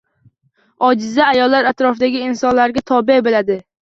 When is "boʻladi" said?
3.29-3.59